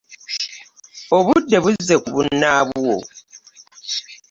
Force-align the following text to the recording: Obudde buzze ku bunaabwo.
Obudde 1.17 1.57
buzze 1.63 1.95
ku 2.03 2.09
bunaabwo. 2.15 2.93